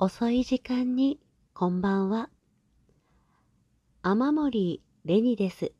[0.00, 1.18] 遅い時間に
[1.54, 2.30] こんばんは。
[4.02, 5.72] 雨森レニです。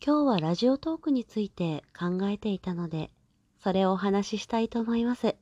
[0.00, 3.10] 今日はラジオトークについて考えていたので、
[3.58, 5.34] それをお話ししたいと思います。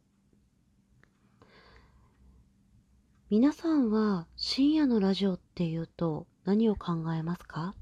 [3.28, 7.74] 皆さんは深夜のラジオっていうと何を考えますか？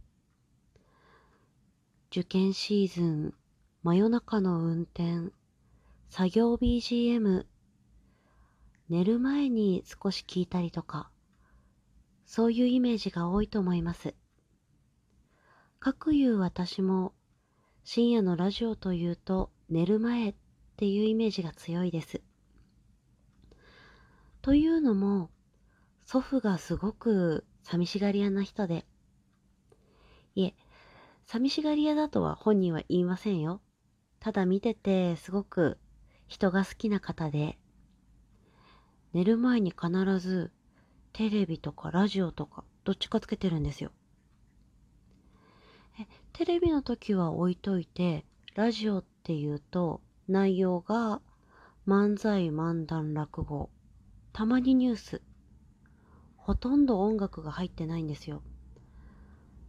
[2.11, 3.35] 受験シーズン、
[3.85, 5.33] 真夜中の運転、
[6.09, 7.45] 作業 BGM、
[8.93, 11.09] 寝る前に少し聞いたりとか、
[12.27, 14.15] そういうイメージが多いと思います。
[15.81, 17.15] かくいう私も
[17.85, 20.35] 深夜のラジオというと寝る前っ
[20.77, 22.21] ていうイメージが強いです。
[24.43, 25.31] というのも
[26.05, 28.85] 祖父がすごく寂しがり屋な人で、
[30.35, 30.55] いえ、
[31.25, 33.63] 寂しがり屋だとは本人は言いませんよ。
[34.21, 35.79] ただ見ててすごく
[36.29, 37.59] 人が好きな方で、
[39.13, 40.51] 寝る前に必ず
[41.13, 43.93] テレビとかラジオとかどっちかつけてるんですよ。
[46.01, 51.21] えテレビの時は置いといて、ラジオっていうと内容が
[51.87, 53.71] 漫才、漫談、落語、
[54.33, 55.23] たまにニュース、
[56.37, 58.43] ほとんど音楽が入ってないんですよ。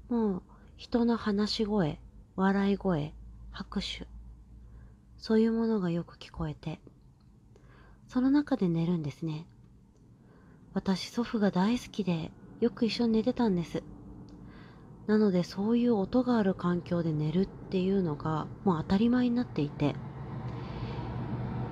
[0.10, 0.44] もう
[0.78, 2.00] 人の話し声、
[2.36, 3.14] 笑い声、
[3.52, 4.08] 拍手、
[5.18, 6.80] そういうものがよく聞こえて、
[8.14, 9.48] その中で寝るんですね。
[10.76, 13.82] 私祖父が大好きでよく一緒に寝てたんです。
[15.08, 19.96] なのでそういう音がある環境で寝るっていうのがもう当たり前になっていて、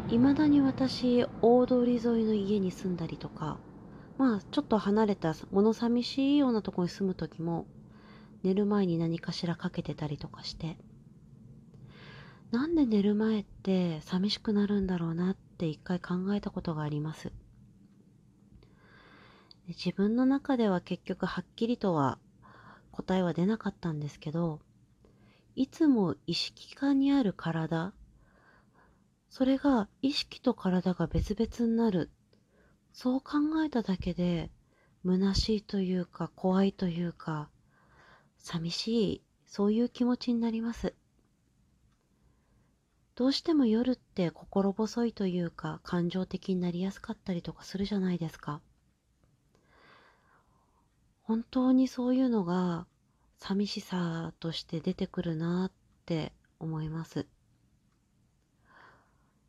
[0.09, 3.59] 未だに私大通り沿いの家に住んだりとか、
[4.17, 7.67] まあちょっと離れた物寂しいようなとこに住む時も
[8.41, 10.79] 寝る前に何かしらかけてたりとかして、
[12.49, 17.31] なんで寝る前って寂しくなるんだろうなってって一回考えたことがあります。
[19.67, 22.17] 自分の中では結局はっきりとは
[22.91, 24.59] 答えは出なかったんですけど、
[25.55, 27.93] いつも意識下にある体、
[29.29, 32.09] それが意識と体が別々になる。
[32.91, 34.49] そう考えただけで、
[35.05, 37.51] 虚しいというか怖いというか、
[38.39, 40.95] 寂しい、そういう気持ちになります。
[43.21, 48.61] どうしても夜って心細いというか感情的になりやすかったりとかするじゃないですか。
[51.21, 52.87] 本当にそういうのが
[53.37, 55.71] 寂しさとして出てくるなっ
[56.07, 57.27] て思います。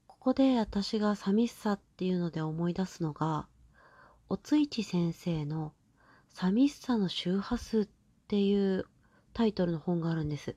[0.06, 3.48] ここで私が寂しさっていうので思い出すのが、
[4.28, 5.72] おついち先生の
[6.28, 7.88] 寂しさの周波数っ
[8.28, 8.84] ていう
[9.32, 10.56] タイトルの本があるんです。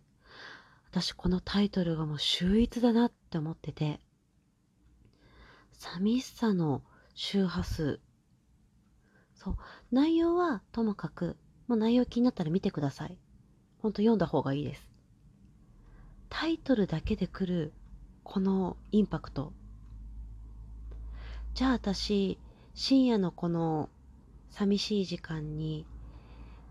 [0.95, 4.00] 私このタイトルがもう秀逸だなって思ってて、
[5.73, 6.83] 寂しさの
[7.16, 8.00] 周波数。
[9.33, 9.57] そう、
[9.91, 11.35] 内容はともかく、
[11.67, 13.17] もう内容気になったら見てください。
[13.81, 14.89] ほんと読んだ方がいいです。
[16.29, 17.73] タイトルだけで来る
[18.23, 19.51] このインパクト。
[21.56, 22.39] じゃあ私、
[22.73, 23.89] 深夜のこの
[24.50, 25.85] 寂しい時間に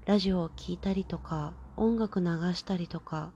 [0.06, 3.31] ラジオを聴いたりとか音楽流したりとか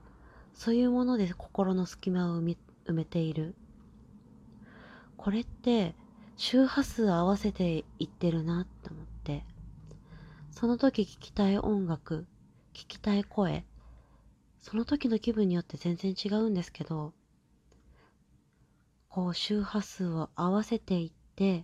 [0.59, 2.57] そういうもので心の隙間を埋
[2.91, 3.55] めている。
[5.15, 5.95] これって
[6.35, 9.45] 周波数合わせていってるなって思って、
[10.51, 12.27] その時聞きたい音楽、
[12.73, 13.63] 聞きたい声、
[14.59, 17.13] その時の気分によって全然違うんですけど、
[19.07, 21.63] こう周波数を合わせていって、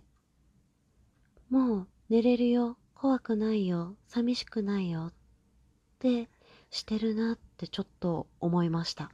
[1.50, 5.14] もう寝れるよ、怖くないよ、寂しくないよっ
[6.00, 6.30] て
[6.76, 9.10] してるなってちょっと思いました。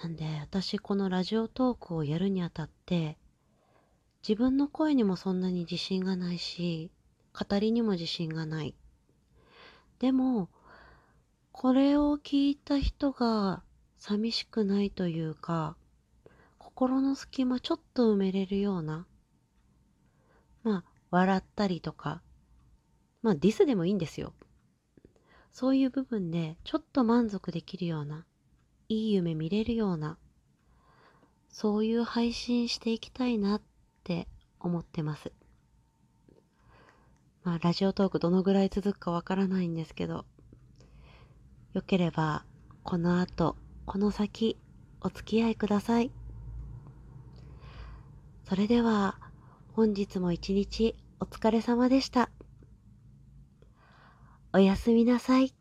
[0.00, 3.18] なんで私このラジオトークをやるにあたって
[4.26, 6.92] 自分の声にもそんなに自信がないし
[7.32, 8.76] 語りにも自信がない。
[9.98, 10.48] でも
[11.50, 13.64] これを聞いた人が
[13.96, 15.76] 寂しくないというか
[16.58, 19.04] 心の隙間ちょっと埋めれるような
[20.62, 22.22] まあ笑ったりとか
[23.22, 24.32] まあディスでもいいんですよ。
[25.52, 28.24] そういう部分でちょっと満足できるような、
[28.88, 30.18] いい夢見れるような、
[31.48, 33.62] そういう配信していきたいなっ
[34.04, 34.28] て
[34.60, 35.32] 思ってます。
[37.44, 40.26] まあ、ラジオトークどのぐらい続くかわからないんですけど、
[41.72, 42.44] よければ、
[42.82, 43.56] この後、
[43.86, 44.58] この先、
[45.00, 46.10] お付き合いください。
[48.48, 49.18] それでは、
[49.72, 52.30] 本日も一日お疲れ様でした。
[54.52, 55.57] おやすみなさい。